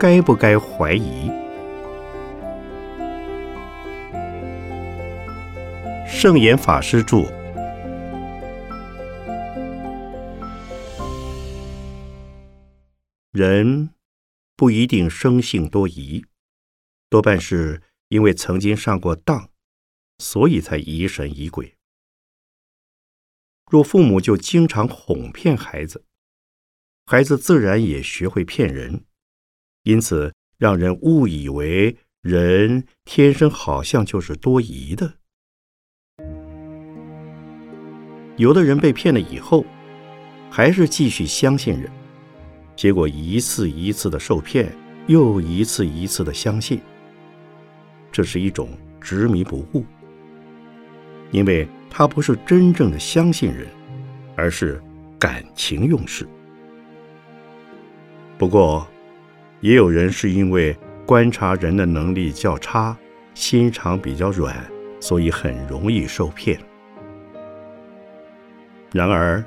[0.00, 1.28] 该不该怀疑？
[6.06, 7.22] 圣严法师著。
[13.32, 13.90] 人
[14.54, 16.24] 不一定生性多疑，
[17.10, 19.50] 多半是因为曾经上过当，
[20.18, 21.74] 所以才疑神疑鬼。
[23.68, 26.04] 若父母就经常哄骗孩子，
[27.04, 29.04] 孩子自然也学会骗人，
[29.84, 35.14] 因此让人误以为人天生好像就是多疑的。
[38.36, 39.64] 有的人被骗了以后，
[40.50, 41.90] 还是继续相信人。
[42.76, 44.72] 结果一次一次的受骗，
[45.08, 46.80] 又一次一次的相信，
[48.12, 48.68] 这是一种
[49.00, 49.84] 执迷不悟，
[51.32, 53.66] 因为他不是真正的相信人，
[54.36, 54.80] 而是
[55.18, 56.24] 感情用事。
[58.38, 58.86] 不过，
[59.60, 62.96] 也有人是因为观察人的能力较差，
[63.34, 64.54] 心肠比较软，
[65.00, 66.58] 所以很容易受骗。
[68.92, 69.44] 然而，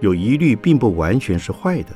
[0.00, 1.90] 有疑虑并不完全是坏的。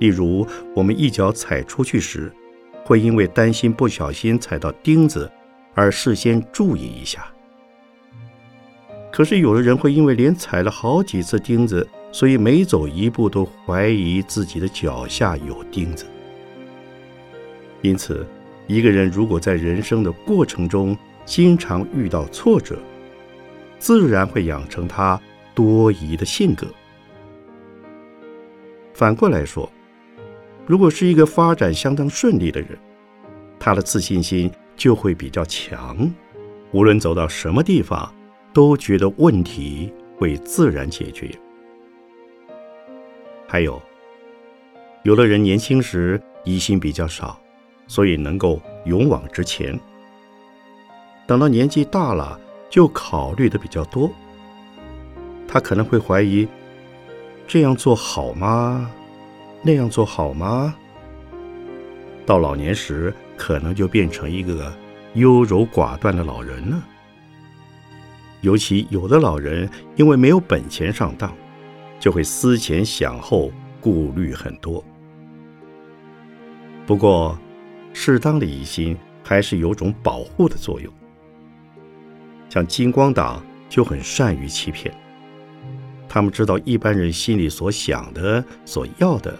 [0.00, 2.32] 例如，我们一脚踩出去时，
[2.84, 5.30] 会因为担心不小心踩到钉子，
[5.74, 7.26] 而事先注意一下。
[9.12, 16.06] 可是，有的人会因为连踩了好几次钉子，所以每走一步都怀疑自己的脚下有钉子。
[17.82, 18.26] 因此，
[18.66, 22.78] 一个人如果在人生的过程中经常遇到挫折，
[23.78, 25.20] 自然会养成他
[25.54, 26.66] 多疑的性格。
[28.92, 29.70] 反过来说，
[30.66, 32.78] 如果是一个发展相当顺利的人，
[33.58, 36.10] 他的自信心就会比较强，
[36.72, 38.12] 无论走到什么地方，
[38.52, 41.30] 都觉得问题会自然解决。
[43.52, 43.82] 还有，
[45.02, 47.36] 有的人年轻时疑心比较少，
[47.88, 49.76] 所以能够勇往直前；
[51.26, 52.38] 等到年纪大了，
[52.70, 54.08] 就考虑的比较多。
[55.48, 56.46] 他可能会怀疑，
[57.48, 58.88] 这样做好吗？
[59.62, 60.72] 那样做好吗？
[62.24, 64.72] 到老年时，可能就变成一个
[65.14, 66.80] 优柔寡断的老人了。
[68.42, 71.34] 尤其有的老人因为没有本钱上当，
[72.00, 74.82] 就会思前想后，顾虑很多。
[76.86, 77.38] 不过，
[77.92, 80.92] 适当的疑心还是有种保护的作用。
[82.48, 84.92] 像金光党就很善于欺骗，
[86.08, 89.38] 他们知道一般人心里所想的、所要的。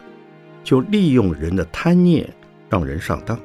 [0.62, 2.28] 就利用人的贪念，
[2.68, 3.40] 让人上当。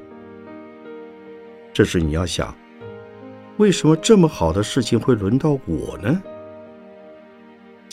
[1.72, 2.54] 这时你要想，
[3.56, 6.22] 为什么这么好的事情会轮到我呢？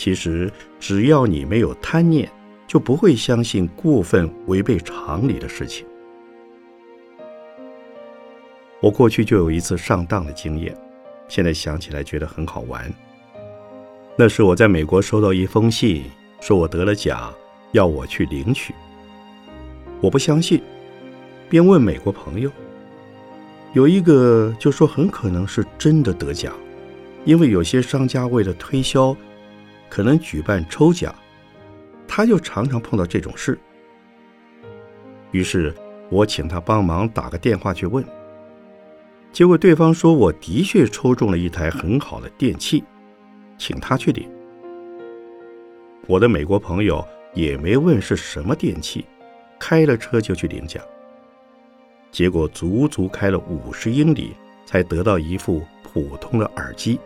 [0.03, 2.30] 其实，只要你没有贪念，
[2.68, 5.86] 就不会相信过分违背常理的事情。
[8.81, 10.75] 我过去就有一次上当的经验，
[11.30, 12.94] 现在想起来觉得很好玩。
[14.18, 16.03] 那是我在美国收到一封信，
[16.41, 17.34] 说我得了奖，
[17.72, 18.75] 要我去领取。
[20.02, 20.62] 我不相信，
[21.50, 22.52] 便问美国朋友，
[23.72, 26.53] 有一个就说很可能是真的得奖，
[27.24, 29.16] 因为有些商家为了推销，
[29.94, 31.14] 可能举办抽奖，
[32.08, 33.56] 他就常常碰到这种事。
[35.30, 35.72] 于是
[36.09, 38.03] 我请他帮忙打个电话去问，
[39.32, 42.84] 结果对方说我的确抽中了一台很好的电器，
[43.56, 44.28] 请他去领。
[46.08, 47.06] 我的美国朋友
[47.36, 49.06] 也没问是什么电器。
[49.59, 50.84] 开了车就去领奖，
[52.12, 57.00] 结果足足开了五十英里才得到一副普通的耳机。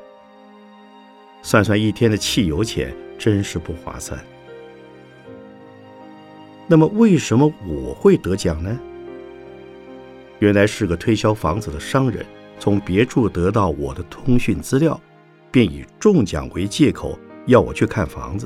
[1.48, 4.20] 算算一天的汽油钱，真是不划算。
[6.68, 8.78] 那么为什么我会得奖呢？
[10.40, 12.26] 原来是个推销房子的商人，
[12.60, 15.00] 从别处得到我的通讯资料，
[15.50, 18.46] 便以中奖为借口要我去看房子。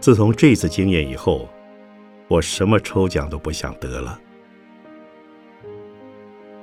[0.00, 1.48] 自从这次经验以后。
[2.26, 4.20] 我什么抽奖都不想得了。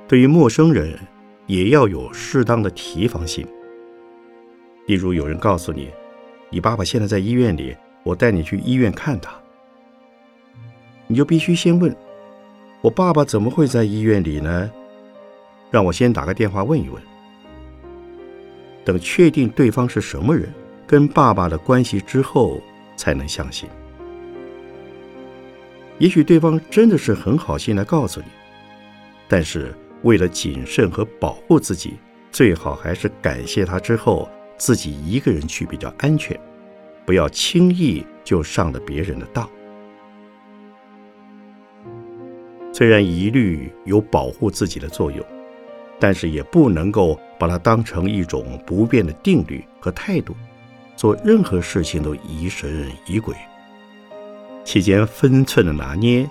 [0.06, 0.98] 对于陌生人，
[1.46, 3.46] 也要有适当的提防心。
[4.88, 5.90] 例如，有人告诉你，
[6.48, 9.30] 你爸爸现在在医院里，我带你去医院看他，
[11.06, 11.94] 你就必须先问，
[12.80, 14.70] 我爸爸怎么会在医院里呢？
[15.70, 17.02] 让我先打个电话问一问。
[18.82, 20.50] 等确定对方是什么人，
[20.86, 22.58] 跟爸爸的关系之后，
[22.96, 23.68] 才能相信。
[25.98, 28.26] 也许对方真的是很好心来告诉你，
[29.28, 31.98] 但是为了谨慎和保护自己，
[32.32, 34.26] 最好还是感谢他之后
[34.58, 36.38] 自己一个人去比较安全，
[37.06, 39.48] 不要轻易就上了别人的当。
[42.72, 45.24] 虽然疑虑有保护自己的作用，
[45.98, 50.34] 但是也不能够把它当成一种不变的定律和态度，
[50.94, 53.34] 做任何事情都疑神疑鬼。
[54.64, 56.28] 期间分寸的拿捏，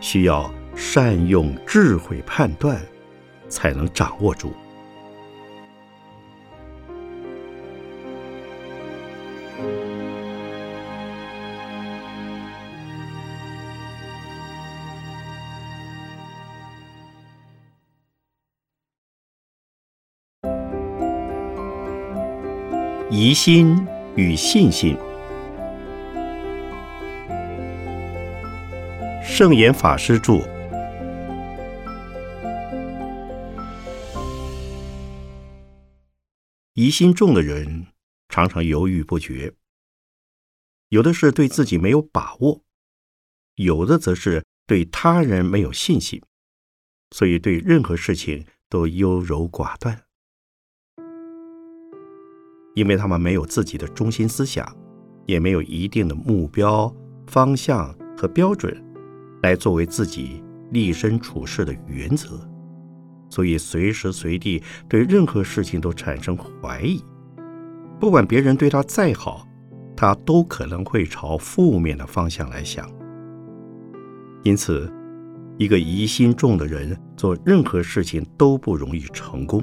[0.00, 2.80] 需要善用智慧判断，
[3.48, 4.52] 才能掌握住。
[23.14, 23.76] 疑心
[24.16, 24.96] 与信心。
[29.22, 30.38] 圣严法师著。
[36.72, 37.88] 疑心重的人
[38.30, 39.52] 常常犹豫不决，
[40.88, 42.62] 有的是对自己没有把握，
[43.56, 46.22] 有的则是对他人没有信心，
[47.10, 50.04] 所以对任何事情都优柔寡断。
[52.74, 54.66] 因为他们没有自己的中心思想，
[55.26, 56.90] 也没有一定的目标、
[57.26, 58.74] 方向和标准，
[59.42, 62.40] 来作为自己立身处世的原则，
[63.28, 67.02] 所以随时随地对任何事情都产生怀疑。
[68.00, 69.46] 不管别人对他再好，
[69.94, 72.90] 他都可能会朝负面的方向来想。
[74.44, 74.90] 因此，
[75.58, 79.62] 一个疑心重的人做任何事情都不容易成功。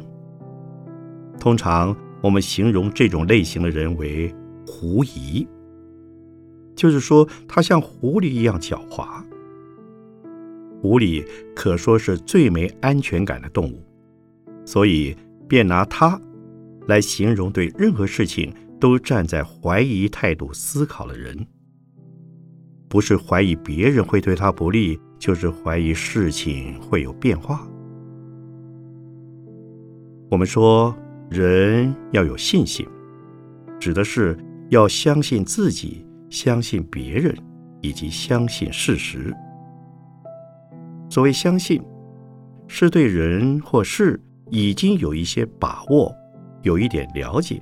[1.39, 1.95] 通常。
[2.21, 4.33] 我们形容这种类型的人为
[4.67, 5.47] “狐疑”，
[6.75, 9.23] 就是说他像狐狸一样狡猾。
[10.81, 11.25] 狐狸
[11.55, 13.81] 可说是最没安全感的动物，
[14.65, 15.15] 所以
[15.47, 16.19] 便拿它
[16.87, 21.47] 来形容对任何事情都站在怀疑态度思考的人。
[22.89, 27.65] 不是怀疑别人会对他不利，就是怀疑事情会有变化。
[30.29, 30.93] 我们说。
[31.29, 32.87] 人要有信心，
[33.79, 34.35] 指的是
[34.69, 37.37] 要相信自己，相信别人，
[37.81, 39.31] 以及相信事实。
[41.07, 41.79] 所谓相信，
[42.67, 46.11] 是对人或事已经有一些把握，
[46.63, 47.61] 有一点了解。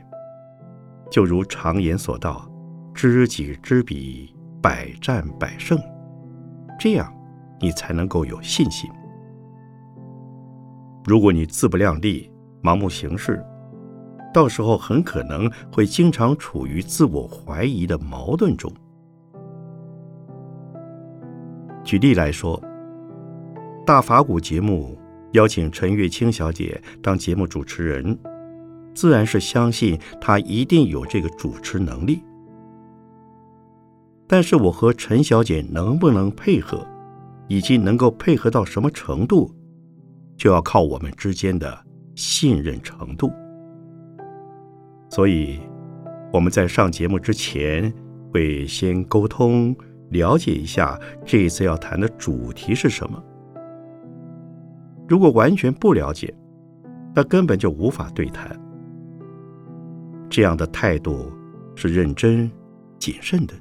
[1.12, 2.50] 就如常言所道
[2.96, 5.78] ：“知己知彼，百战百胜。”
[6.80, 7.14] 这样，
[7.60, 8.90] 你才能够有信心。
[11.06, 12.32] 如果你自不量力，
[12.64, 13.42] 盲目行事，
[14.38, 18.72] 到时候很可能会经常处于自我怀疑的矛盾中。
[21.84, 22.62] 举例来说，
[23.84, 24.96] 大法古节目
[25.32, 28.16] 邀请陈月清小姐当节目主持人，
[28.94, 32.22] 自然是相信她一定有这个主持能力。
[34.28, 36.86] 但是我和陈小姐能不能配合，
[37.48, 39.52] 以及能够配合到什么程度，
[40.38, 41.84] 就要靠我们之间的
[42.14, 43.32] 信任程度。
[45.10, 45.60] 所以，
[46.32, 47.92] 我们在上节目之前
[48.32, 49.76] 会先沟通，
[50.10, 53.24] 了解一下这一次要谈的主题是什么。
[55.08, 56.34] 如果完全不了解，
[57.16, 58.60] 那根本就无法对谈。
[60.30, 61.32] 这样的态度
[61.74, 62.52] 是认真、
[63.00, 63.54] 谨慎的，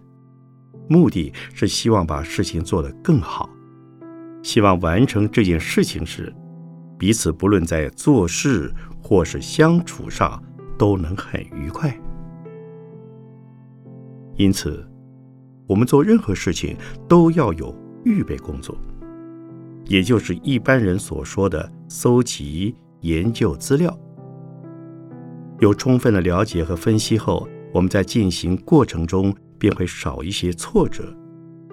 [0.89, 3.49] 目的是希望把事情做得更好，
[4.43, 6.35] 希望完成这件事情时，
[6.99, 10.43] 彼此不论在做事或是相处上。
[10.79, 11.99] 都能很愉快，
[14.37, 14.87] 因此，
[15.67, 16.77] 我们做任何事情
[17.09, 18.77] 都要有预备工作，
[19.87, 23.99] 也就是一般人所说的搜集、研究资料。
[25.61, 31.05] 有充分的了解和分析后，我们在进行过程中便会少一些挫折，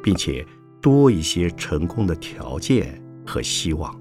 [0.02, 0.46] 并且
[0.82, 3.94] 多一些成功的条件和希望。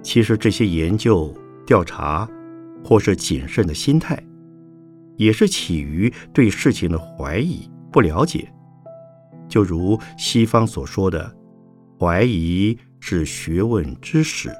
[0.00, 1.34] 其实这些研究。
[1.68, 2.26] 调查，
[2.82, 4.18] 或是谨慎的心态，
[5.18, 8.50] 也是起于对事情的怀疑、不了解。
[9.50, 11.30] 就如西方所说的，
[12.00, 14.50] 怀疑是学问之始。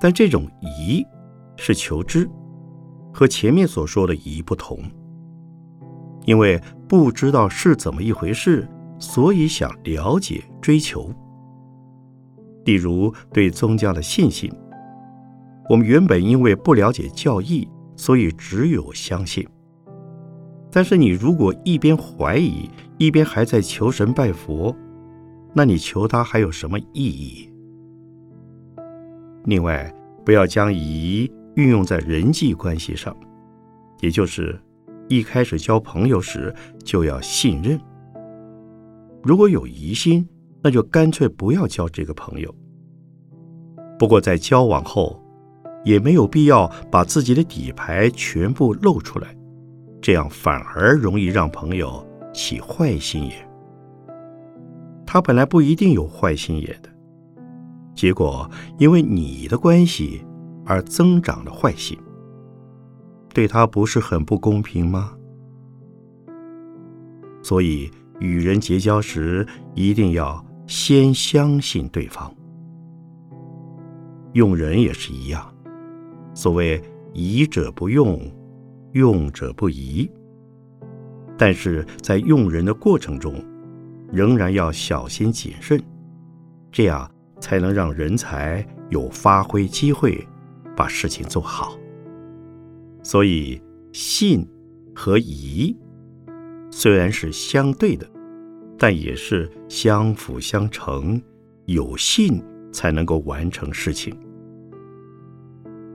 [0.00, 1.04] 但这种疑
[1.56, 2.30] 是求知，
[3.12, 4.78] 和前面所说的疑不同。
[6.26, 8.68] 因为不知道是怎么一回事，
[9.00, 11.12] 所以想了解、追求。
[12.66, 14.48] 例如对宗教的信心。
[15.68, 19.46] 我们原本因为不了解教义，所以只有相信。
[20.70, 24.74] 但是你如果一边怀疑，一边还在求神拜佛，
[25.54, 27.50] 那你求他还有什么意义？
[29.44, 29.94] 另外，
[30.24, 33.16] 不要将疑运用在人际关系上，
[34.00, 34.58] 也就是
[35.08, 37.78] 一开始交朋友时就要信任。
[39.22, 40.26] 如果有疑心，
[40.62, 42.54] 那就干脆不要交这个朋友。
[43.98, 45.20] 不过在交往后，
[45.84, 49.36] 也没有必要把自己的底牌全部露出来，
[50.00, 53.48] 这样反而容易让朋友起坏心眼。
[55.06, 56.90] 他本来不一定有坏心眼的，
[57.94, 60.22] 结果因为你的关系
[60.66, 61.98] 而增长了坏心，
[63.32, 65.12] 对他不是很不公平吗？
[67.42, 72.30] 所以与人结交时，一定要先相信对方。
[74.34, 75.50] 用人也是一样，
[76.38, 76.80] 所谓
[77.12, 78.16] 疑者不用，
[78.92, 80.08] 用者不疑。
[81.36, 83.44] 但是在用人的过程中，
[84.12, 85.82] 仍然要小心谨慎，
[86.70, 90.24] 这样才能让人才有发挥机会，
[90.76, 91.76] 把事情做好。
[93.02, 93.60] 所以
[93.92, 94.48] 信
[94.94, 95.76] 和疑
[96.70, 98.08] 虽然是相对的，
[98.78, 101.20] 但也是相辅相成，
[101.64, 102.40] 有信。
[102.70, 104.14] 才能够完成事情。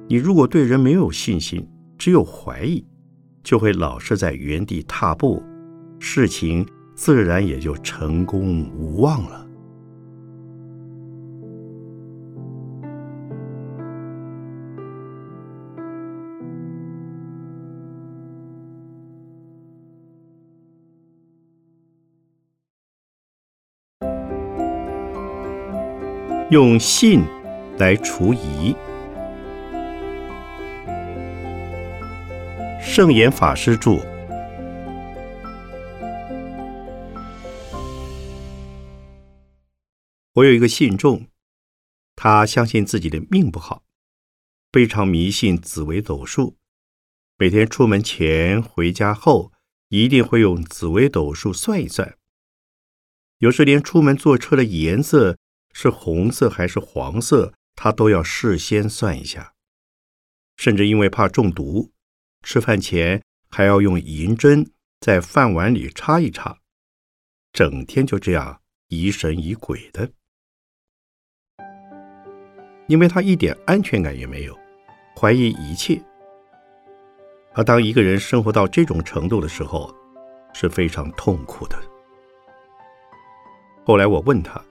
[0.10, 1.68] 你如果对人没有信心，
[1.98, 2.86] 只有怀疑，
[3.44, 5.42] 就会老是在原地踏步，
[5.98, 9.48] 事情自然也就成功无望了。
[26.52, 27.22] 用信
[27.80, 28.76] 来除疑。
[32.96, 33.94] 圣严法师著。
[40.34, 41.26] 我有一个信众，
[42.16, 43.82] 他相信自己的命不好，
[44.72, 46.56] 非常迷信紫微斗数，
[47.40, 49.52] 每天出门前、回家后，
[49.90, 52.16] 一定会用紫微斗数算一算。
[53.40, 55.40] 有时连出门坐车的颜色。
[55.76, 59.56] 是红色还是黄色，他都要事先算一下。
[60.56, 61.92] 甚至因为怕中毒，
[62.44, 64.70] 吃饭前还要用银针
[65.00, 66.58] 在饭碗里插一插，
[67.52, 70.12] 整天就这样疑神疑鬼的。
[72.88, 74.56] 因为他一点安全感也没有，
[75.18, 76.00] 怀疑一切。
[77.54, 79.94] 而当一个人生活到这种程度的时候，
[80.54, 81.78] 是非常痛苦的。
[83.86, 84.64] 后来我问他。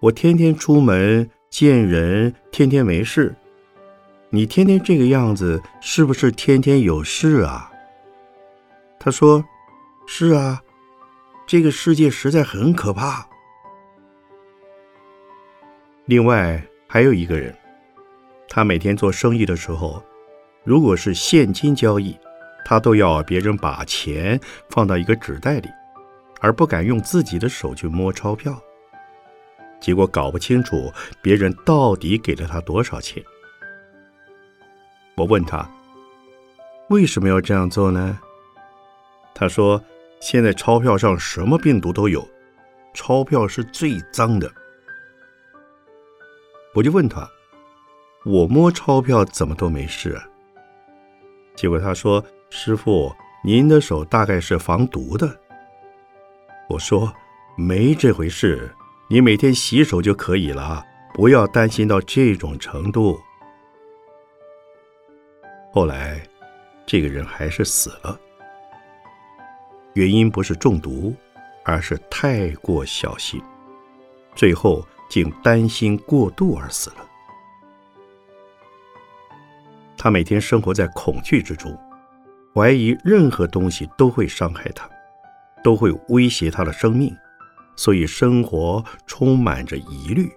[0.00, 3.36] 我天天出门见人，天天没事。
[4.32, 7.68] 你天天这个样子，是不是天天有事啊？
[9.00, 9.44] 他说
[10.06, 10.62] ：“是啊，
[11.48, 13.26] 这个世界实在很可怕。”
[16.06, 17.52] 另外还有一个人，
[18.48, 20.00] 他每天做生意的时候，
[20.62, 22.16] 如果是现金交易，
[22.64, 25.68] 他都要别人把钱放到一个纸袋里，
[26.40, 28.56] 而不敢用自己的手去摸钞票。
[29.80, 33.20] 结果搞不清楚别人到底给了他多少钱。
[35.20, 35.68] 我问他
[36.88, 38.18] 为什么要这样做呢？
[39.34, 39.78] 他说
[40.18, 42.26] ：“现在钞票上什么病毒都有，
[42.94, 44.50] 钞票是最脏的。”
[46.74, 47.28] 我就问他
[48.24, 50.26] ：“我摸钞票怎么都没事？”啊？”
[51.54, 55.38] 结果他说：“师傅，您的手大概是防毒的。”
[56.70, 57.12] 我说
[57.58, 58.74] ：“没这回事。”
[59.12, 63.20] 你每天洗手就可以了，不要担心到这种程度。
[65.72, 66.20] 后来，
[66.84, 68.18] 这个人还是死了，
[69.94, 71.14] 原因不是中毒，
[71.64, 73.40] 而是太过小心，
[74.34, 76.96] 最后竟担心过度而死了。
[79.96, 81.78] 他每天生活在恐惧之中，
[82.52, 84.90] 怀疑任何东西都会伤害他，
[85.62, 87.16] 都会威胁他的生命。
[87.76, 90.30] 所以，生活充满着疑虑。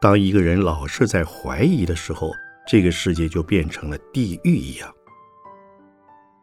[0.00, 2.30] 当一个人老是在怀疑的时候，
[2.66, 4.94] 这个世界就变成了地狱一样。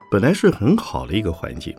[0.09, 1.77] 本来是很好的一个环境，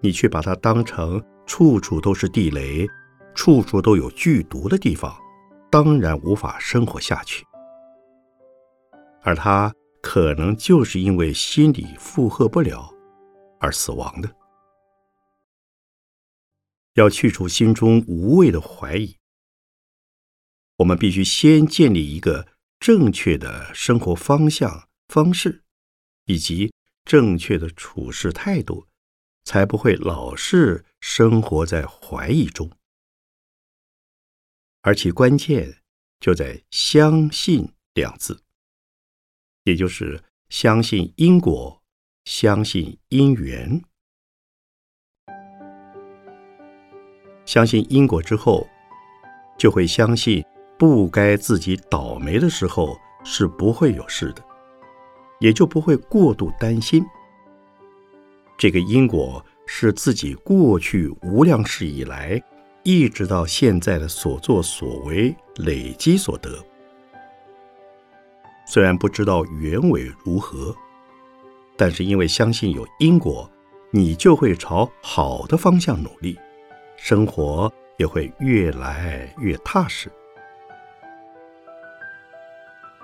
[0.00, 2.86] 你却把它当成处处都是地雷、
[3.34, 5.14] 处处都有剧毒的地方，
[5.70, 7.44] 当然无法生活下去。
[9.22, 12.92] 而他可能就是因为心理负荷不了
[13.60, 14.28] 而死亡的。
[16.94, 19.16] 要去除心中无谓的怀疑，
[20.78, 22.46] 我们必须先建立一个
[22.82, 25.62] 正确的生活方向方式，
[26.24, 26.74] 以及
[27.04, 28.88] 正确的处事态度，
[29.44, 32.68] 才不会老是生活在怀疑中。
[34.80, 35.80] 而其关键
[36.18, 38.42] 就在“相信”两字，
[39.62, 41.80] 也就是相信因果，
[42.24, 43.80] 相信因缘。
[47.46, 48.68] 相信因果之后，
[49.56, 50.44] 就会相信
[50.82, 54.42] 不该自己倒霉的时候是不会有事的，
[55.38, 57.06] 也就不会过度担心。
[58.58, 62.42] 这个因果是自己过去无量世以来，
[62.82, 66.58] 一直到现在的所作所为累积所得。
[68.66, 70.74] 虽然不知道原委如何，
[71.76, 73.48] 但是因为相信有因果，
[73.92, 76.36] 你就会朝好的方向努力，
[76.96, 80.10] 生活也会越来越踏实。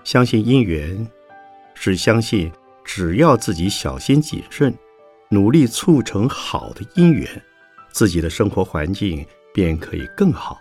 [0.09, 1.07] 相信因缘，
[1.75, 2.51] 是相信
[2.83, 4.75] 只要自己小心谨慎。
[5.29, 7.29] 努力促成好的姻缘，
[7.91, 9.23] 自己的生活环境
[9.53, 10.59] 便可以更好。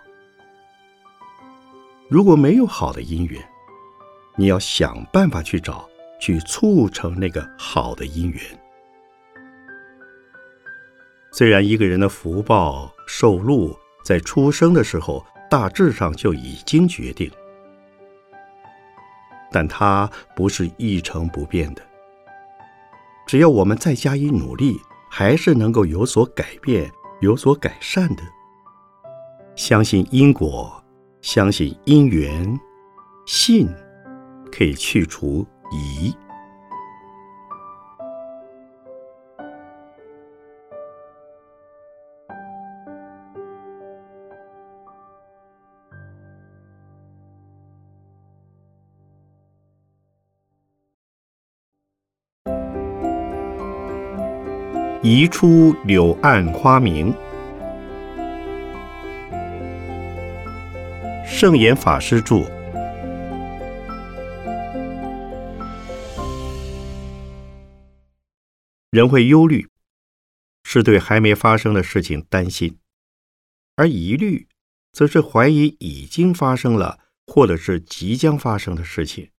[2.10, 3.42] 如果没有好的姻缘，
[4.36, 5.88] 你要想办法去找，
[6.20, 8.42] 去促成那个好的姻缘。
[11.32, 13.74] 虽然一个人的福报寿禄
[14.04, 17.30] 在出生的时候大致上就已经决定，
[19.50, 21.82] 但它不是一成不变的。
[23.26, 24.78] 只要我们再加以努力，
[25.10, 26.90] 还是能够有所改变、
[27.20, 28.22] 有所改善的。
[29.54, 30.82] 相信因果，
[31.20, 32.58] 相信因缘，
[33.26, 33.68] 信
[34.50, 36.14] 可以去除疑。
[55.00, 57.14] 移出柳暗花明。
[61.24, 62.38] 圣严法师著。
[68.90, 69.68] 人会忧虑，
[70.64, 72.72] 是对还没发生的事情担心；
[73.76, 74.48] 而疑虑，
[74.90, 79.30] 则是怀疑已经发生了或者是即将发生的事情，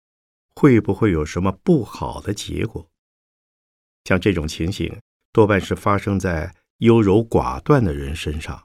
[0.55, 2.89] 会不会有什么不好的结果？
[4.05, 4.97] 像这种情形。
[5.31, 8.59] 多半是发生在优柔寡断的人身上。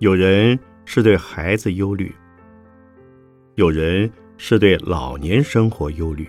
[0.00, 2.14] 有人是对孩子忧虑，
[3.54, 6.28] 有人是对老年生活忧虑，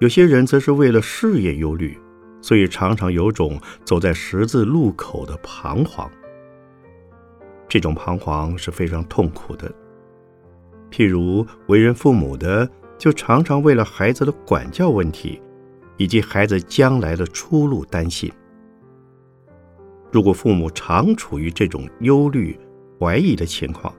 [0.00, 1.96] 有些人则是为了事业忧虑，
[2.40, 6.10] 所以常常有种走在十字路口的彷徨。
[7.68, 9.72] 这种彷徨是非常痛苦的。
[10.90, 12.68] 譬如为人父母的，
[12.98, 15.40] 就常常为了孩子的管教问题。
[15.96, 18.32] 以及孩子将来的出路担心。
[20.10, 22.58] 如果父母常处于这种忧虑、
[23.00, 23.92] 怀疑的情况，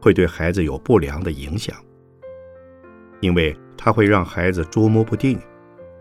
[0.00, 1.76] 会对孩子有不良的影响，
[3.20, 5.38] 因为他会让孩子捉摸不定。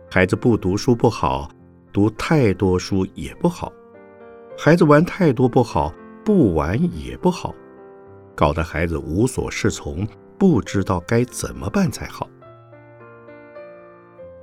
[0.10, 1.50] 孩子不读书不好，
[1.94, 3.72] 读太多书也不好；
[4.58, 5.94] 孩子玩太多不好，
[6.26, 7.54] 不玩也不好，
[8.36, 12.28] 搞得孩子无所适从，不知道该怎么办才好。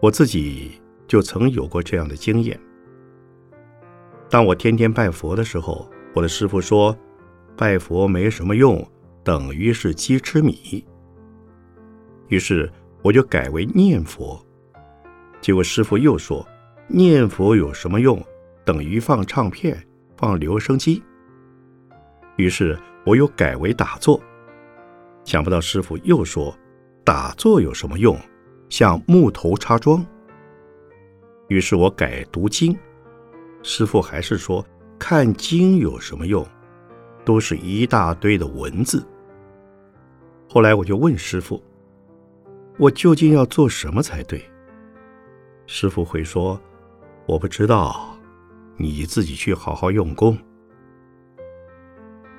[0.01, 2.59] 我自己就曾有过这样的经验。
[4.31, 6.97] 当我天天拜佛的时候，我的师傅说
[7.57, 8.87] ：“拜佛没什么用，
[9.25, 10.85] 等于是鸡吃米。”
[12.29, 12.71] 于是
[13.03, 14.41] 我就改为念佛。
[15.41, 16.47] 结果师傅又说
[16.87, 18.23] ：“念佛有什么用？
[18.65, 19.83] 等于放唱片、
[20.17, 21.03] 放留声机。”
[22.37, 24.21] 于是我又改为打坐。
[25.25, 26.57] 想不到师傅又说
[27.03, 28.17] ：“打坐有什么用？”
[28.69, 30.05] 像木头插桩，
[31.49, 32.77] 于是我改读经。
[33.63, 34.65] 师傅还是说
[34.99, 36.47] 看经有什么用？
[37.25, 39.07] 都是一大堆的文字。
[40.49, 41.63] 后来我就问师傅
[42.79, 44.43] ：“我究竟要做什么才对？”
[45.67, 46.59] 师傅会说
[47.27, 48.17] ：“我不知道，
[48.77, 50.39] 你自己去好好用功。”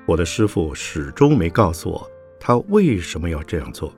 [0.06, 3.92] 我的师傅始终没告诉我他为什么要这样做。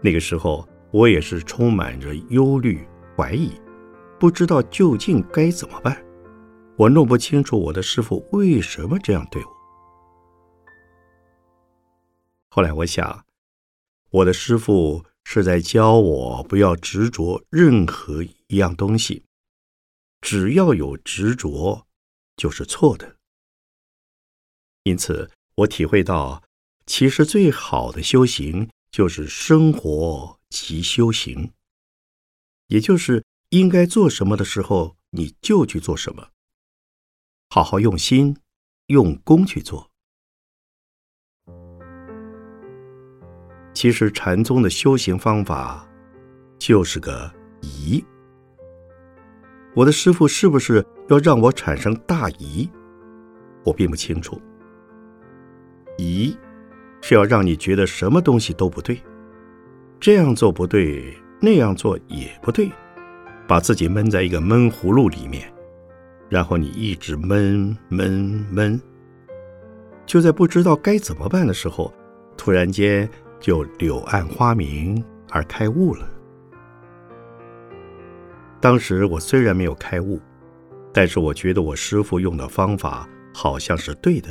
[0.00, 3.52] 那个时候，我也是充满着忧虑、怀疑，
[4.18, 6.04] 不知道究竟该怎么办。
[6.76, 9.50] 我弄不清楚我的师傅为什么这样对我。
[12.50, 13.24] 后来我想，
[14.10, 19.24] 我的师傅是在教我不要执着任何一样东西，
[20.20, 21.86] 只要有执着，
[22.36, 23.16] 就是错的。
[24.84, 26.42] 因此，我体会到，
[26.86, 28.68] 其实最好的修行。
[28.90, 31.52] 就是生活即修行，
[32.68, 36.28] 也就是应该做什么的时候，你就去做什么，
[37.50, 38.36] 好好用心、
[38.86, 39.90] 用功去做。
[43.74, 45.88] 其实禅宗的修行方法
[46.58, 48.04] 就是个疑。
[49.74, 52.68] 我的师傅是不是要让我产生大疑？
[53.64, 54.40] 我并不清楚。
[55.96, 56.36] 疑
[57.00, 59.00] 是要让你觉得什么东西都不对，
[60.00, 62.70] 这样做不对，那样做也不对，
[63.46, 65.52] 把自己闷在一个闷葫芦里面，
[66.28, 68.80] 然后你一直闷闷闷，
[70.04, 71.92] 就在不知道该怎么办的时候，
[72.36, 73.08] 突然间
[73.40, 76.06] 就柳暗花明而开悟了。
[78.60, 80.20] 当时我虽然没有开悟，
[80.92, 84.30] 但是我觉得我师傅用的方法好像是对的。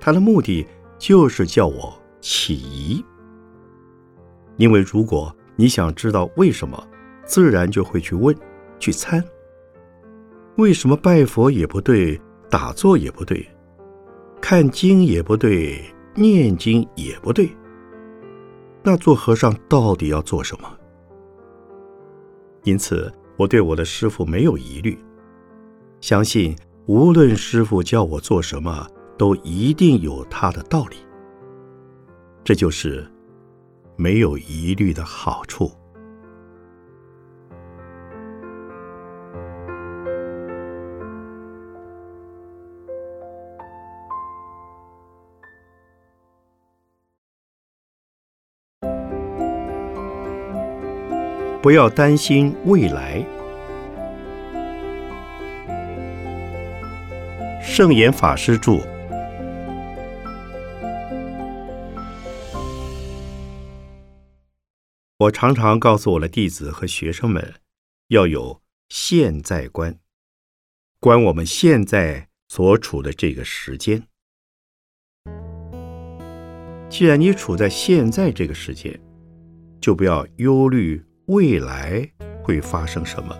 [0.00, 0.66] 他的目的
[0.98, 3.04] 就是叫我起疑，
[4.56, 6.82] 因为如果你想知道为什么，
[7.24, 8.36] 自然就会去问、
[8.78, 9.22] 去参。
[10.56, 13.46] 为什么拜佛也不对，打坐也不对，
[14.40, 17.50] 看经也不对，念经也不对？
[18.82, 20.78] 那做和尚到底要做什么？
[22.64, 24.98] 因此，我对我的师傅没有疑虑，
[26.00, 26.56] 相信
[26.86, 30.96] 无论师傅叫我做什么，都一定有他的道理。
[32.44, 33.04] 这就是
[33.96, 35.70] 没有疑虑的好处。
[51.66, 53.26] 不要担心未来。
[57.60, 58.95] 圣严法师著。
[65.18, 67.54] 我常常告诉我的弟子和学生们，
[68.08, 69.98] 要有现在观，
[71.00, 74.02] 观我们现在所处的这个时间。
[76.90, 79.00] 既然你处在现在这个时间，
[79.80, 81.02] 就不要忧虑。
[81.28, 82.08] 未来
[82.44, 83.36] 会发生什么？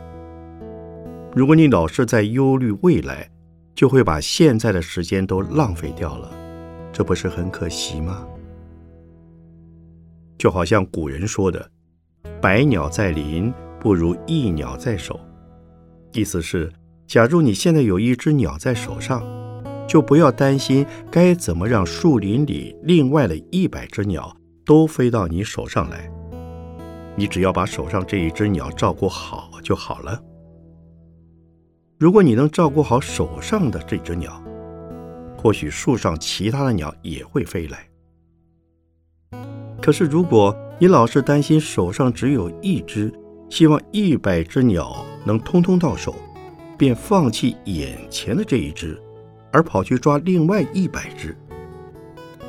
[1.36, 3.30] 如果你老是在忧虑未来，
[3.76, 6.36] 就会把现在的时间都浪费掉了，
[6.92, 8.26] 这不是很可惜吗？
[10.38, 11.70] 就好像古人说的
[12.40, 15.18] ：“百鸟在林，不如一鸟在手。”
[16.12, 16.72] 意思是，
[17.06, 19.22] 假如你现在有一只鸟在手上，
[19.86, 26.10] 就不要担心该怎么让树林里另外的一百只鸟都飞到你手上来。
[27.16, 30.22] 你只要把手上这一只鸟照顾好就好了。
[31.98, 34.42] 如果你能照顾好手上的这只鸟，
[35.38, 37.88] 或许树上其他的鸟也会飞来。
[39.80, 43.12] 可是如果你老是担心手上只有一只，
[43.48, 46.14] 希望一百只鸟能通通到手，
[46.76, 49.00] 便放弃眼前的这一只，
[49.52, 51.36] 而跑去抓另外一百只，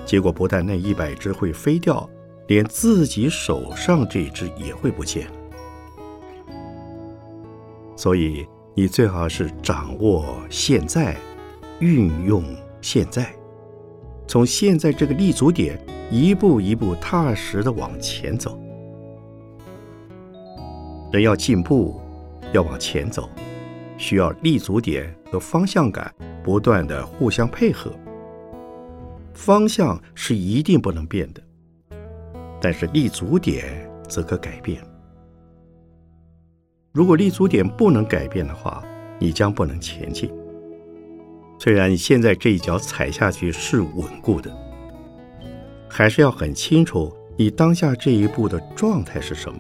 [0.05, 2.09] 结果不但那一百只会飞掉。
[2.47, 5.27] 连自己手上这只也会不见，
[7.97, 11.17] 所以你最好是掌握现在，
[11.79, 12.41] 运用
[12.79, 13.35] 现在，
[14.27, 15.79] 从现在这个立足点
[16.11, 18.59] 一步一步踏实的往前走。
[21.11, 21.99] 人要进步，
[22.53, 23.29] 要往前走，
[23.97, 26.13] 需要立足点和方向感
[26.43, 27.91] 不断的互相配合。
[29.33, 31.41] 方向是一定不能变的。
[32.59, 34.81] 但是立足点则可改变。
[36.91, 38.83] 如果立足点不能改变的话，
[39.19, 40.29] 你将不能前进。
[41.59, 44.51] 虽然你现在这一脚踩下去是稳固的，
[45.89, 49.59] 还是要很清楚你当下这一步的状态是什么，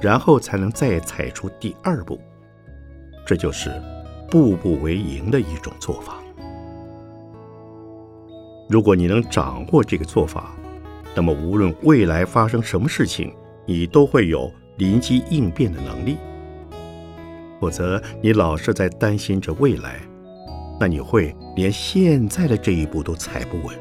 [0.00, 2.20] 然后才能再踩出第二步。
[3.24, 3.70] 这就是
[4.30, 6.18] 步步为营的一种做法。
[8.68, 10.54] 如果你能掌握这个做法，
[11.14, 13.34] 那么，无论未来发生什么事情，
[13.66, 16.16] 你都会有临机应变的能力。
[17.60, 20.00] 否则，你老是在担心着未来，
[20.82, 23.78] 那你会连现在的这一步都踩不稳，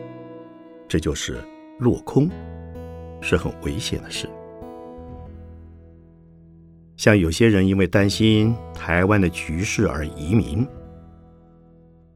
[0.88, 1.44] 这就是
[1.80, 2.30] 落空，
[3.22, 4.30] 是很危险的事。
[6.98, 10.64] 像有些人因为担心台湾的局势而移民，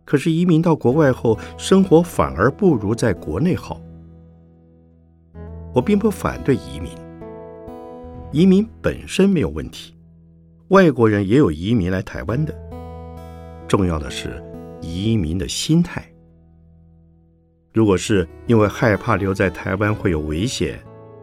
[0.05, 3.81] 可是移民到国外后，生活反而不如在国内好。
[5.73, 6.91] 我并不反对移民，
[8.31, 9.95] 移民本身没有问题，
[10.67, 12.53] 外国人也有移民来台湾的。
[13.67, 14.39] 重要的是
[14.85, 16.05] 移民的心态。
[17.73, 20.79] 如果是因为害怕留在台湾会有危险，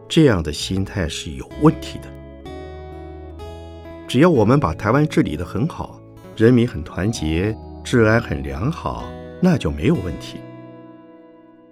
[0.07, 2.07] 这样的心态是有问题的。
[4.07, 5.99] 只要我们把台湾治理得很好，
[6.35, 9.05] 人民很团结，治安很良好，
[9.41, 10.37] 那就没有问题。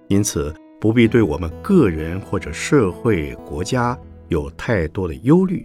[0.08, 0.56] 因此。
[0.82, 3.96] 不必对我们个人或者社会、国家
[4.30, 5.64] 有太多的忧虑，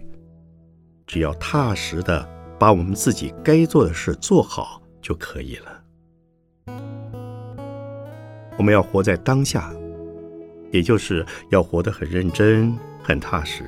[1.07, 2.23] 只要踏实的
[2.59, 5.83] 把我们自己该做的事做好就可以了。
[8.57, 9.71] 我们要活在当下，
[10.71, 13.63] 也就是要活得很认真、很踏实。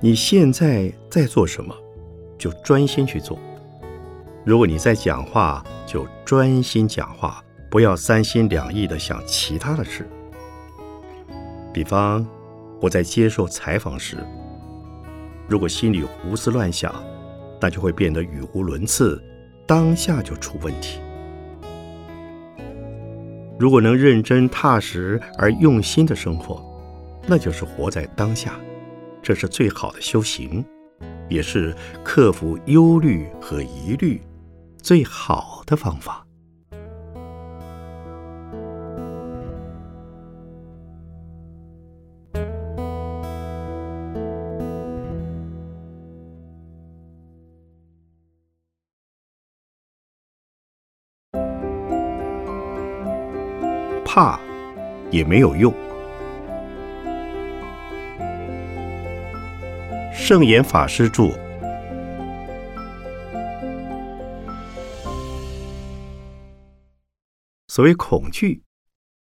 [0.00, 1.74] 你现在在做什么，
[2.36, 3.38] 就专心去做。
[4.44, 10.06] 如果你在讲话，就专心讲话，不要三心两意的想其他的事。
[11.72, 12.26] 比方，
[12.80, 14.18] 我在接受采访时，
[15.48, 16.94] 如果心里胡思乱想，
[17.60, 19.22] 那就会变得语无伦次，
[19.66, 21.00] 当下就出问题。
[23.58, 26.64] 如果能认真踏实而用心的生活，
[27.26, 28.54] 那就是活在当下，
[29.22, 30.64] 这是最好的修行，
[31.28, 34.20] 也是克服忧虑和疑虑。
[34.82, 36.23] 最好的方法，
[54.16, 54.38] 怕
[55.10, 55.74] 也没有用。
[60.12, 61.36] 圣严法师著。
[67.66, 68.62] 所谓恐惧，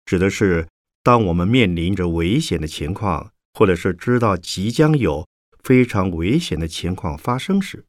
[0.05, 0.69] 指的是
[1.03, 5.27] 当我们面临着危险的情况，或者是知道即将有
[5.63, 7.87] 非常危险的情况发生时，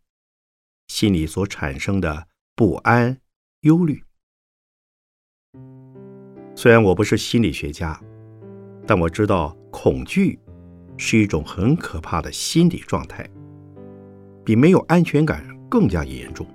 [0.87, 3.19] 心里所产生的不安、
[3.63, 4.06] 忧虑。
[6.57, 8.01] 虽然我不是心理学家，
[8.87, 10.39] 但我知道恐惧
[10.97, 13.29] 是一种很可怕的心理状态，
[14.43, 16.47] 比没有安全感更加严重。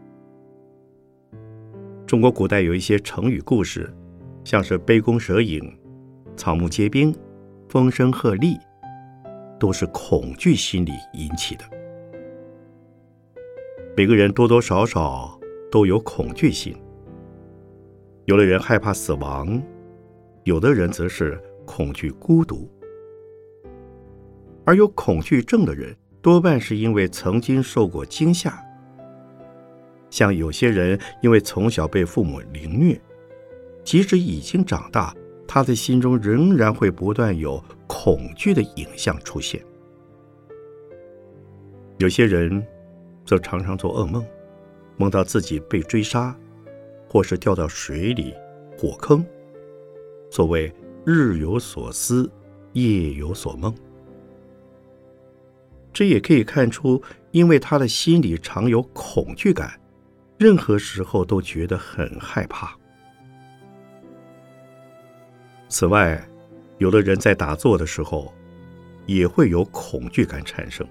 [2.04, 3.88] 中国古代有一些成语故事，
[4.42, 5.72] 像是杯弓蛇影、
[6.36, 7.14] 草木皆兵、
[7.68, 8.58] 风声鹤唳，
[9.56, 11.64] 都是恐惧心理引起的。
[13.96, 15.38] 每个人多多少少
[15.70, 16.74] 都有恐惧心，
[18.24, 19.62] 有的人害怕死亡，
[20.44, 22.70] 有的人则是恐惧孤独。
[24.64, 28.62] 而有恐惧症的人，多半是因为曾经受过惊吓。
[30.08, 33.00] 像有些人因为从小被父母凌虐，
[33.82, 35.14] 即使已经长大，
[35.48, 39.60] 他的心中仍然会不断有恐惧的影像出现。
[41.98, 42.64] 有些人
[43.24, 44.24] 则常常做噩梦，
[44.96, 46.36] 梦到自己被追杀，
[47.08, 48.34] 或是掉到水里、
[48.76, 49.24] 火坑。
[50.32, 50.72] 所谓
[51.04, 52.32] 日有所思，
[52.72, 53.74] 夜有所梦。
[55.92, 59.78] 这也可以看出，因为他的心里常有恐惧感。
[60.38, 62.74] 任何时候都觉得很害怕。
[65.68, 66.26] 此外，
[66.78, 68.32] 有的人在打坐的时候
[69.04, 70.86] 也会有恐惧感产生。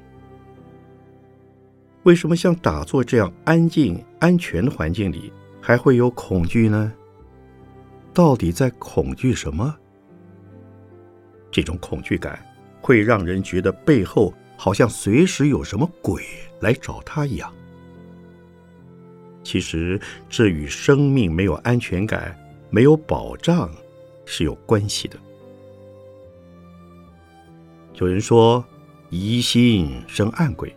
[2.04, 6.94] 为什么像打坐这样安静、安全的环境里还会有恐惧呢？
[8.14, 9.76] 到底在恐惧什么？
[11.50, 12.44] 这种恐惧感
[12.82, 16.24] 会让人觉得背后好像随时有什么鬼
[16.60, 17.54] 来找他一样。
[19.44, 22.38] 其实，这与生命没有安全感、
[22.70, 23.70] 没有保障
[24.26, 25.18] 是有关系的。
[27.96, 28.64] 有人说，
[29.10, 30.76] 疑心生暗鬼，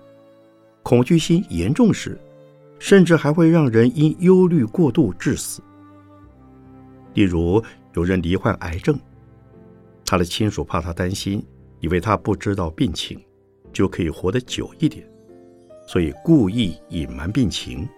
[0.82, 2.18] 恐惧心严重时，
[2.78, 5.62] 甚至还会让人因忧虑过度致死。
[7.14, 7.62] 例如，
[7.94, 8.98] 有人罹患癌症，
[10.04, 11.44] 他的亲属怕他担心，
[11.80, 13.20] 以为他不知道病情，
[13.72, 15.08] 就可以活得久一点，
[15.86, 17.88] 所以故意隐瞒病情。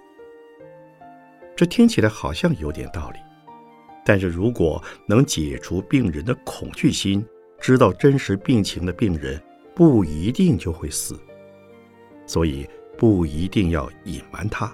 [1.56, 3.18] 这听起来好像有点道理，
[4.04, 7.24] 但是如果能解除病人的恐惧心，
[7.58, 9.42] 知道真实病情的病人
[9.74, 11.18] 不一定就会死，
[12.26, 14.70] 所以不一定要隐瞒他，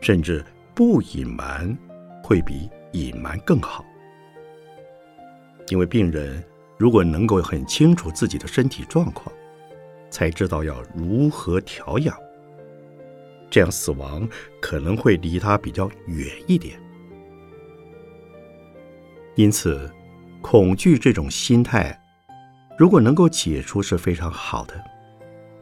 [0.00, 0.42] 甚至
[0.74, 1.76] 不隐瞒
[2.24, 3.84] 会比隐瞒更好，
[5.68, 6.42] 因为病人
[6.78, 9.32] 如果能够很清楚自己的身体状况，
[10.10, 12.16] 才知道要如何调养。
[13.50, 14.28] 这样死亡
[14.60, 16.80] 可能会离他比较远一点，
[19.34, 19.90] 因此，
[20.40, 22.00] 恐惧这种心态，
[22.78, 24.74] 如果能够解除是非常好的；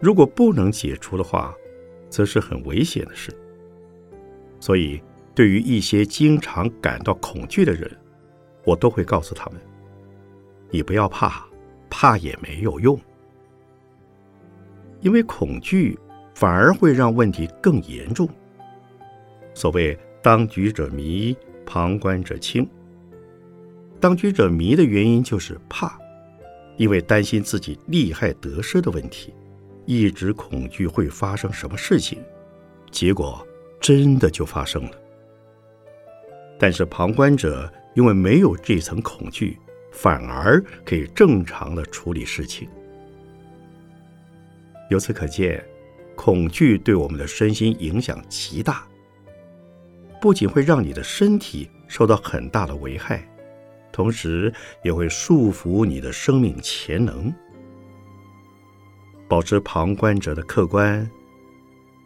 [0.01, 1.55] 如果不能解除的话，
[2.11, 3.35] 则是很危险的事。
[4.61, 5.01] 所以，
[5.39, 7.89] 对于一些经常感到恐惧的人，
[8.65, 9.61] 我都会告诉他们：
[10.69, 11.47] 你不要怕，
[11.89, 13.01] 怕也没有用，
[15.01, 15.97] 因为恐惧。
[16.35, 18.29] 反而会让问题更严重。
[19.55, 22.69] 所谓“当局者迷，旁观者清”。
[23.99, 25.99] 当局者迷的原因就是怕，
[26.77, 29.35] 因为担心自己利害得失的问题，
[29.85, 32.23] 一直恐惧会发生什么事情，
[32.93, 33.45] 结果
[33.81, 34.91] 真的就发生了。
[36.59, 39.59] 但是旁观者因为没有这层恐惧，
[39.93, 42.69] 反而可以正常的处理事情。
[44.91, 45.65] 由此可见，
[46.17, 48.87] 恐惧对我们的身心影响极大，
[50.21, 53.23] 不仅会让你的身体受到很大的危害，
[53.93, 57.33] 同时也会束缚你的生命潜能。
[59.29, 61.09] 保持旁观者的客观，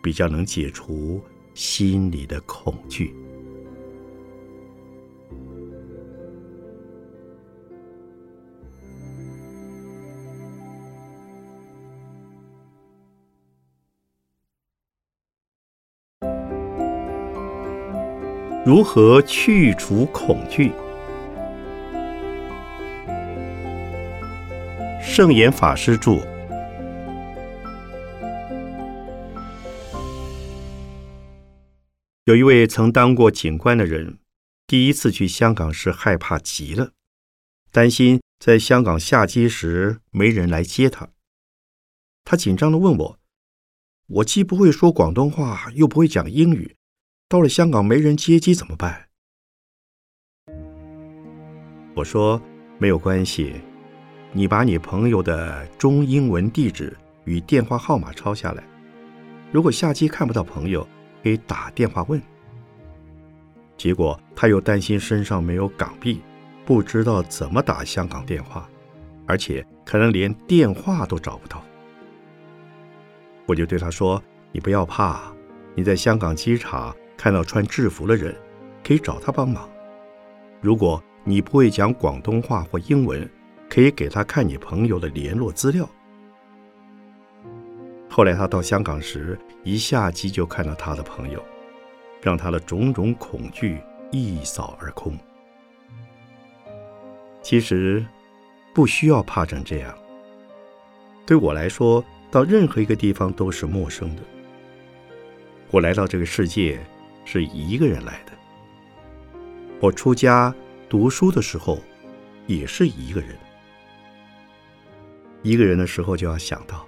[0.02, 1.22] 比较能解除
[1.54, 3.14] 心里的恐惧。
[18.74, 20.72] 如何去除恐惧？
[25.02, 26.26] 圣严法师著。
[32.24, 34.16] 有一位曾当过警官的人，
[34.66, 36.92] 第一次去香港时害怕极了，
[37.70, 41.10] 担心在香港下机时没人来接他。
[42.24, 43.18] 他紧张的问我
[44.08, 46.76] ：“我既不会说广东话，又不会讲英语。”
[47.32, 49.06] 到了香港没人接机怎么办？
[51.94, 52.38] 我说
[52.76, 53.54] 没有关系，
[54.32, 58.62] 你把你朋友的中英文地址与电话号码抄下来。
[59.50, 60.86] 如果下机看不到朋友，
[61.22, 62.20] 可以打电话问。
[63.78, 66.20] 结果他又担心身上没有港币，
[66.66, 68.68] 不知道怎么打香港电话，
[69.26, 71.64] 而且可能连电话都找不到。
[73.46, 75.32] 我就对他说：“你不要怕，
[75.74, 78.34] 你在香港机场。”看到穿制服的人，
[78.82, 79.70] 可以找他帮忙。
[80.60, 83.30] 如果你不会讲广东话或英文，
[83.70, 85.88] 可以给他看你朋友的联络资料。
[88.10, 91.40] 后来他到香港时，一下机就看到他的朋友，
[92.20, 93.80] 让他的种种恐惧
[94.10, 95.16] 一扫而空。
[97.40, 98.04] 其实
[98.74, 99.96] 不需要怕成这样。
[101.24, 104.22] 对我来说，到任何一个地方都是陌生的。
[105.70, 106.80] 我来到这个世界。
[107.24, 108.32] 是一个人来的。
[109.80, 110.54] 我出家
[110.88, 111.78] 读书的时候，
[112.46, 113.30] 也是一个人。
[115.42, 116.86] 一个人的时候，就要想到，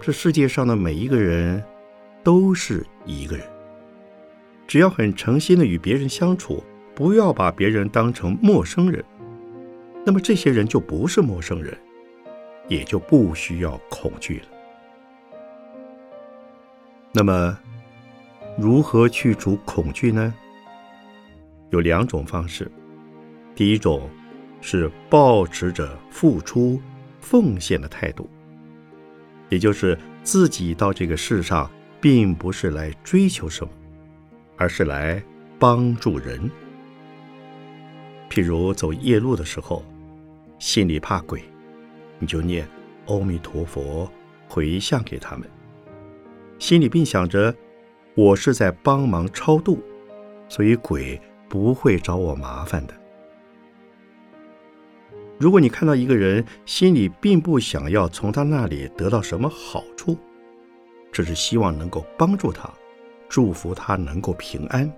[0.00, 1.62] 这世界上的每一个人
[2.22, 3.44] 都是一个人。
[4.68, 6.62] 只要很诚心的与别人相处，
[6.94, 9.04] 不要把别人当成陌生人，
[10.06, 11.76] 那么这些人就不是陌生人，
[12.68, 14.46] 也就不需要恐惧了。
[17.12, 17.58] 那么。
[18.58, 20.32] 如何去除恐惧呢？
[21.70, 22.70] 有两种方式。
[23.54, 24.08] 第一种
[24.60, 26.80] 是保持着付出、
[27.20, 28.28] 奉献的态度，
[29.48, 33.72] 也就是自己到这个世上，并不是来追求什么，
[34.56, 35.22] 而是来
[35.58, 36.50] 帮助人。
[38.28, 39.82] 譬如走夜路的时候，
[40.58, 41.42] 心里怕鬼，
[42.18, 42.68] 你就念
[43.06, 44.10] 阿弥陀佛，
[44.46, 45.48] 回向给他们，
[46.58, 47.54] 心里并想着。
[48.14, 49.82] 我是在帮忙超度，
[50.46, 52.94] 所以鬼不会找我麻烦的。
[55.38, 60.16] 如果你看到一个人心里并不想要从他那里得到什么好处，
[61.10, 62.70] 只是希望能够帮助他，
[63.30, 64.92] 祝福他能够平安，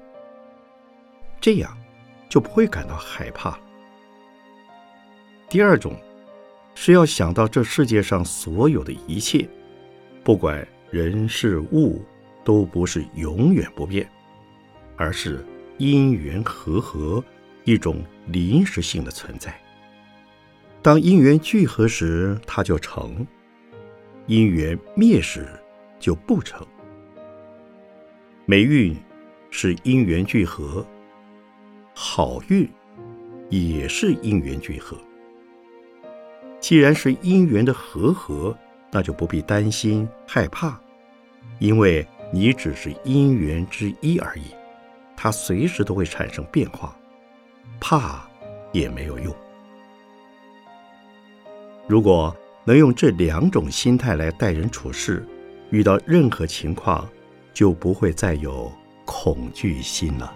[1.40, 1.74] 这样
[2.28, 3.56] 就不会感到害怕。
[5.48, 5.94] 第二种
[6.74, 9.48] 是要想到这世界上所有的一切，
[10.24, 12.02] 不管人事物。
[12.44, 14.08] 都不是永远不变，
[14.96, 15.44] 而是
[15.78, 17.24] 因缘和合，
[17.64, 19.58] 一种临时性的存在。
[20.82, 23.26] 当因缘聚合时，它就成；
[24.26, 25.48] 因缘灭时，
[25.98, 26.64] 就不成。
[28.44, 28.94] 霉运
[29.50, 30.86] 是因缘聚合，
[31.94, 32.68] 好运
[33.48, 34.98] 也是因缘聚合。
[36.60, 38.54] 既然是因缘的和合，
[38.90, 40.78] 那就不必担心害怕，
[41.58, 42.06] 因为。
[42.32, 44.54] 你只是因缘之一而已，
[45.16, 46.96] 它随时都会产生变化，
[47.80, 48.28] 怕
[48.72, 49.34] 也没有用。
[51.86, 55.26] 如果能用这两种心态来待人处事，
[55.70, 57.08] 遇到任何情况
[57.52, 58.72] 就不会再有
[59.04, 60.32] 恐惧心了。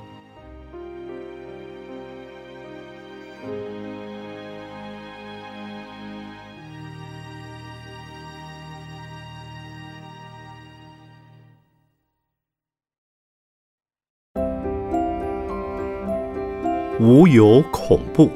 [17.01, 18.29] 无有恐怖。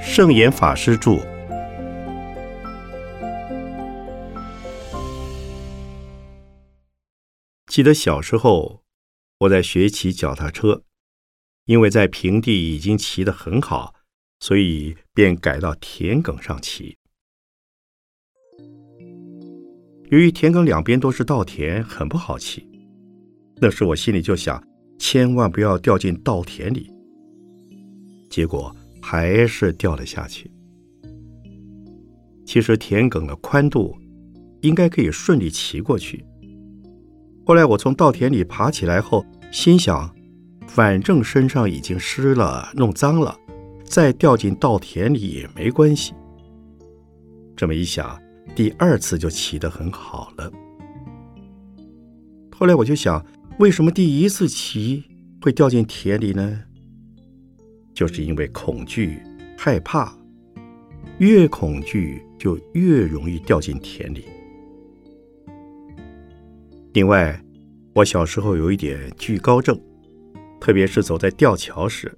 [0.00, 1.18] 圣严法师著。
[7.66, 8.82] 记得小时候
[9.40, 10.84] 我在学骑脚踏车
[11.64, 13.96] 因为在平地已经骑得很好
[14.38, 16.96] 所以便改到田埂上骑。
[20.10, 22.73] 由于田埂两边都是稻田很不好骑。
[23.60, 24.62] 那时我心里就想，
[24.98, 26.90] 千万不要掉进稻田里。
[28.28, 30.50] 结果还是掉了下去。
[32.44, 33.96] 其实田埂的宽度
[34.60, 36.24] 应该可以顺利骑过去。
[37.46, 40.12] 后来我从稻田里爬起来后，心想，
[40.66, 43.36] 反正身上已经湿了、弄脏了，
[43.84, 46.12] 再掉进稻田里也没关系。
[47.56, 48.20] 这么一想，
[48.56, 50.50] 第二次就骑得很好了。
[52.56, 53.24] 后来我就想，
[53.60, 55.04] 为什么第一次骑
[55.40, 56.60] 会掉进田里呢？
[57.94, 59.22] 就是因为恐惧、
[59.56, 60.12] 害怕，
[61.18, 64.24] 越恐惧就越容易掉进田里。
[66.94, 67.40] 另外，
[67.94, 69.80] 我小时候有一点惧高症，
[70.60, 72.12] 特别是走在吊桥时，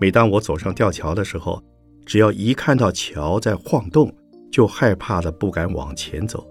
[0.00, 1.60] 每当我走上吊桥的时候，
[2.06, 4.14] 只要一看到桥在晃动，
[4.52, 6.46] 就害怕的不敢往前走。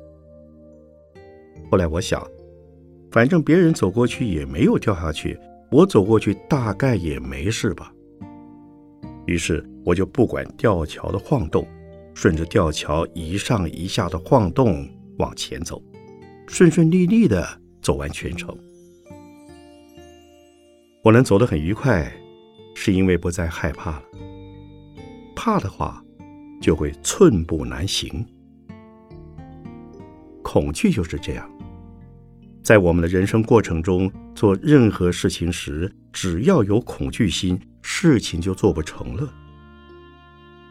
[1.71, 2.21] 后来我想，
[3.17, 5.39] 反正别人走过去也没有掉下去，
[5.71, 7.91] 我走过去大概也没事吧。
[9.25, 11.67] 于是我就不管吊桥的晃动，
[12.13, 14.87] 顺着吊桥一上一下的晃动
[15.17, 15.81] 往前走。
[16.47, 17.43] 顺顺利利的
[17.81, 18.55] 走完全程，
[21.03, 22.15] 我能走得很愉快，
[22.75, 24.03] 是因为不再害怕了。
[25.35, 26.05] 怕的话，
[26.61, 28.23] 就会寸步难行。
[30.43, 31.49] 恐惧就是这样，
[32.67, 39.33] 在我们的人生过程中，做任何事情时，只要有恐惧心，事情就做不成了。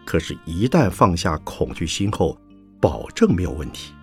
[0.04, 2.38] 可是，一旦放下恐惧心后，
[2.82, 3.94] 保证没有问题。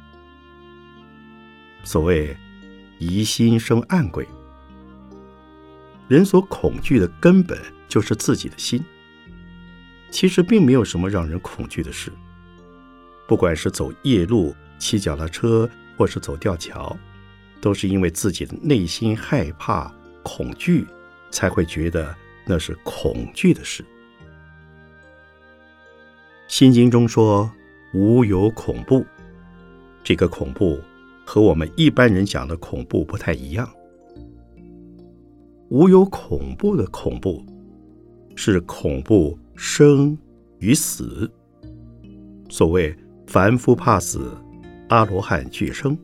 [1.83, 2.35] 所谓
[2.97, 4.27] “疑心生暗鬼”，
[6.09, 7.55] 人所恐惧的根本
[7.87, 8.83] 就是自己的心。
[10.09, 12.11] 其实并没有什么让人恐惧的事。
[13.27, 16.97] 不管是走夜路、骑脚踏车，或是走吊桥，
[17.63, 19.89] 都是因为自己的内心害怕、
[20.21, 20.85] 恐惧，
[21.31, 22.13] 才会觉得
[22.45, 23.81] 那是恐惧的事。
[26.49, 27.49] 《心经》中说
[27.95, 29.05] ：“无有恐怖。”
[30.03, 30.77] 这个恐怖。
[31.25, 33.67] 和我们一般人讲的恐怖不太一样。
[35.69, 37.41] 无有恐怖的恐怖，
[38.35, 40.17] 是恐怖生
[40.59, 41.31] 与死。
[42.49, 42.93] 所谓
[43.25, 44.37] 凡夫怕死，
[44.89, 45.97] 阿罗汉惧生。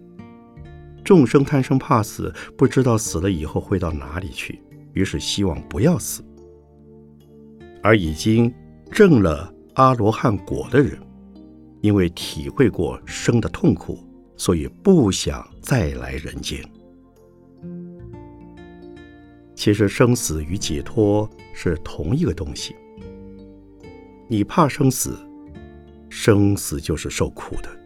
[1.09, 4.61] 众生贪生怕死，不知道死了以后会到哪里去，
[4.93, 6.23] 于是希望不要死。
[7.81, 8.53] 而已经
[8.91, 10.99] 证了阿罗汉果的人，
[11.81, 13.97] 因为体会过生的痛苦。
[14.37, 16.63] 所以不想再来人间。
[19.55, 22.75] 其实生死与解脱是同一个东西。
[24.27, 25.17] 你怕生死，
[26.07, 27.78] 生死就是受苦的。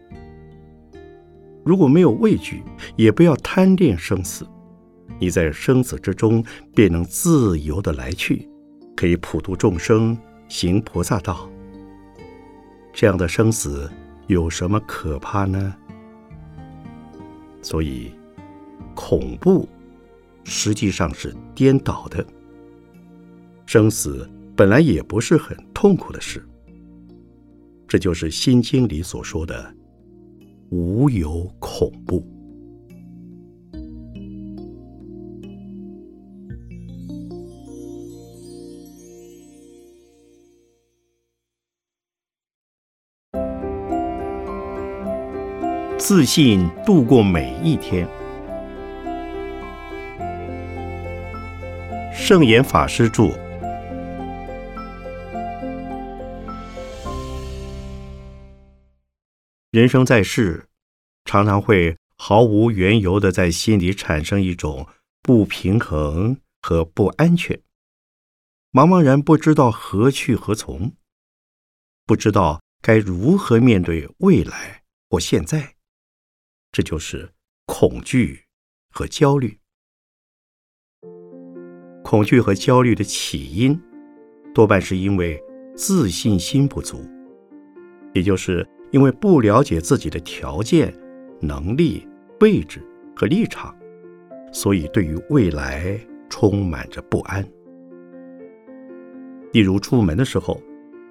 [1.64, 2.62] 如果没有畏惧，
[2.96, 4.46] 也不要贪恋生死，
[5.18, 6.44] 你在生死之中
[6.74, 8.48] 便能自由的来去，
[8.94, 10.16] 可以普度众生，
[10.48, 11.48] 行菩萨道。
[12.92, 13.90] 这样的生死
[14.26, 15.74] 有什么可怕呢？
[17.62, 18.12] 所以，
[18.94, 19.68] 恐怖
[20.44, 22.24] 实际上是颠倒的。
[23.66, 26.46] 生死本来也不是很痛苦的事。
[27.88, 29.74] 这就是《心经》里所说的
[30.70, 32.24] “无有恐怖”。
[45.96, 48.06] 自信度过每一天。
[52.12, 53.43] 圣严法师著。
[59.74, 60.68] 人生在世，
[61.24, 64.86] 常常会毫无缘由的在心里产生一种
[65.20, 67.60] 不平衡和不安全，
[68.70, 70.92] 茫茫然不知道何去何从，
[72.06, 75.74] 不知道该如何面对未来或现在。
[76.70, 77.32] 这就是
[77.66, 78.44] 恐惧
[78.90, 79.58] 和焦虑。
[82.04, 83.82] 恐惧和焦虑的起因，
[84.54, 85.42] 多半是因为
[85.76, 87.04] 自信心不足，
[88.12, 88.64] 也就是
[88.94, 90.94] 因为不了解自己的条件、
[91.40, 92.06] 能力、
[92.38, 92.80] 位置
[93.16, 93.74] 和立场，
[94.52, 95.98] 所以对于未来
[96.30, 97.44] 充满着不安。
[99.52, 100.60] 例如出门的时候，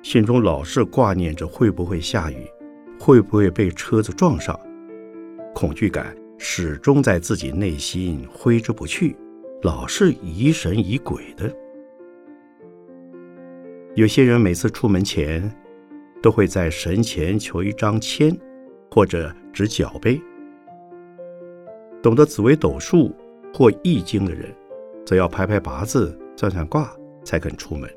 [0.01, 2.47] 心中老是挂念着会不会下雨，
[2.97, 4.57] 会不会被车子撞上。
[5.53, 9.13] 恐惧感始终在自己内心挥之不去，
[9.61, 11.53] 老是疑神疑鬼的。
[13.95, 15.53] 有些人每次出门前，
[16.23, 18.35] 都会在神前求一张签，
[18.89, 20.19] 或者指脚背。
[22.01, 23.13] 懂得紫微斗数
[23.53, 24.49] 或易经的人，
[25.05, 26.91] 则要排排八字、算算卦
[27.23, 27.89] 才肯出门。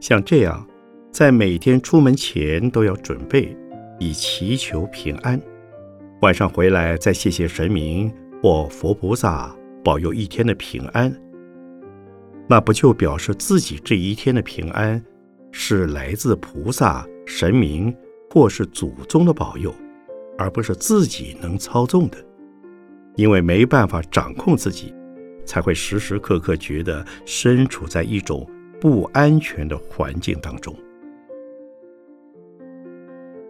[0.00, 0.64] 像这样，
[1.10, 3.54] 在每天出门前都要准备，
[3.98, 5.40] 以祈求平安。
[6.22, 9.52] 晚上回来再谢谢神明或佛菩萨
[9.84, 11.12] 保佑一天的平安，
[12.48, 15.04] 那不就表示自己这一天的平安
[15.50, 17.94] 是来自菩萨、神明
[18.30, 19.74] 或是祖宗的保佑，
[20.36, 22.18] 而不是自己能操纵的？
[23.16, 24.94] 因为没办法掌控自己，
[25.44, 28.48] 才会时时刻刻觉得身处在一种
[28.80, 30.74] 不安全的环境当中。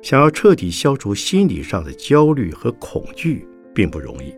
[0.01, 4.31] 想要彻底消除心理上的焦虑和恐惧，并不容易。《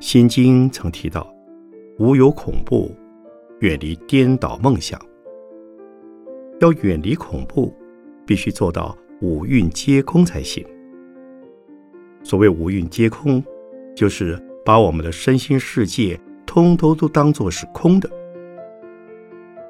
[0.00, 1.32] 心经》曾提到
[2.00, 2.92] ：“无有恐怖，
[3.60, 5.00] 远离颠倒梦想。”
[6.60, 7.74] 要远离恐怖，
[8.26, 10.64] 必须做到五蕴皆空才行。
[12.22, 13.42] 所谓五蕴皆空，
[13.94, 18.10] 就是把我们的身心世界通通都当作是空的。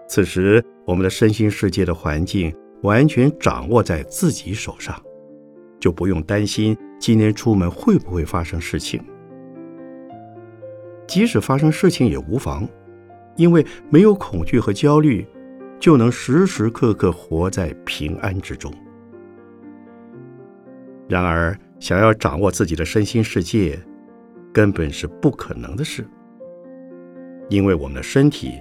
[0.08, 2.54] 此时，我们的身心世界的环境。
[2.82, 4.94] 完全掌握在自己手上，
[5.80, 9.02] 就不用担心今天出门会不会发生事情。
[11.06, 12.68] 即使发生事情也无妨，
[13.36, 15.26] 因为没有恐惧和焦虑，
[15.78, 18.72] 就能时时刻刻活在平安之中。
[21.08, 23.78] 然而，想要掌握自己的身心世界，
[24.52, 26.06] 根本是不可能的事，
[27.50, 28.52] 因为我们的身体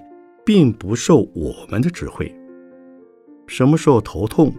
[0.46, 2.30] 并不受我们的指挥。
[3.48, 4.54] 什么时候头痛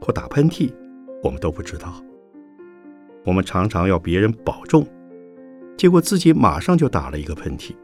[0.00, 0.70] 或打喷嚏，
[1.22, 1.94] 我们都不知道。
[3.24, 4.86] 我们常常要别人保重，
[5.76, 7.74] 结果自己马上就打了一个喷嚏；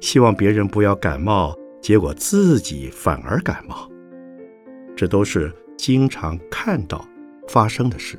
[0.00, 1.54] 希望别人不要感冒，
[1.86, 3.88] 结果自己反而感冒。
[4.96, 7.06] 这都是经常看到
[7.46, 8.18] 发生的事。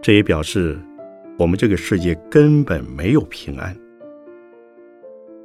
[0.00, 0.78] 这也表示
[1.38, 3.76] 我们这个世界根本没有平安。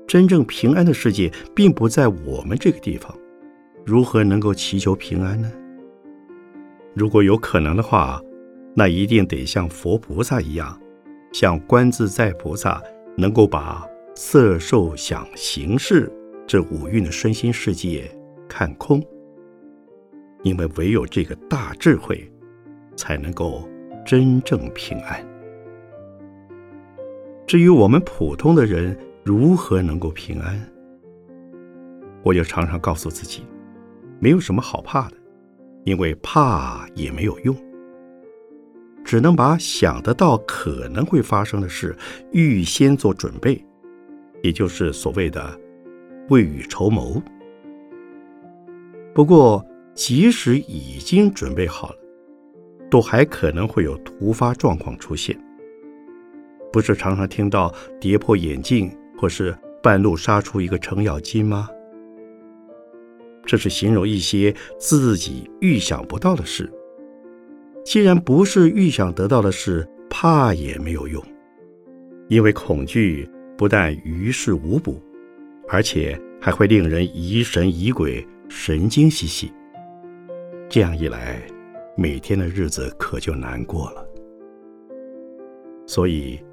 [0.07, 3.13] 真正平安的世界并不在我们这个地方。
[3.85, 5.51] 如何能够祈求平安呢？
[6.93, 8.21] 如果有可能的话，
[8.73, 10.79] 那一定得像佛菩萨一样，
[11.33, 12.81] 像观自在菩萨，
[13.17, 13.85] 能够把
[14.15, 16.11] 色、受、想、行、识
[16.45, 18.09] 这五蕴的身心世界
[18.47, 19.01] 看空。
[20.43, 22.31] 因为唯有这个大智慧，
[22.95, 23.69] 才能够
[24.05, 25.23] 真正平安。
[27.45, 30.59] 至于我们普通的人如何能够平安，
[32.23, 33.43] 我就常常告诉自己。
[34.19, 35.17] 没有什么好怕的，
[35.83, 37.55] 因为怕也没有用，
[39.03, 41.95] 只能把想得到可能会发生的事
[42.31, 43.63] 预先做准备，
[44.41, 45.59] 也就是所谓的
[46.29, 47.21] 未雨绸缪。
[49.13, 51.95] 不过，即使已经准备好了，
[52.89, 55.37] 都还可能会有突发状况出现。
[56.71, 61.69] 不是常常听到跌破眼镜，或是半路杀出一个程咬金吗？
[63.45, 66.71] 这是形容一些自己预想不到的事。
[67.83, 71.21] 既然不是预想得到的事，怕也没有用，
[72.29, 73.27] 因为恐惧
[73.61, 74.99] 不但于事无补，
[75.69, 79.53] 而且还会令人疑神疑鬼、神经兮兮。
[80.67, 81.39] 这样一来，
[81.95, 84.03] 每天的日子可就难过了。
[85.85, 86.43] 所以，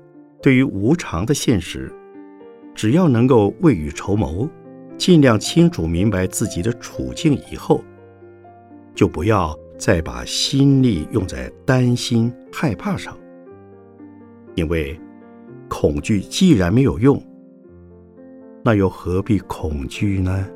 [0.43, 1.91] 对于无常的现实，
[2.75, 4.47] 只要能够未雨绸缪。
[4.99, 7.83] 尽量清楚明白自己的处境以后，
[8.95, 13.17] 就不要再把心力用在担心、害怕上。
[14.57, 15.01] 因为
[15.69, 17.23] 恐惧既然没有用，
[18.65, 20.47] 那又何必恐惧呢？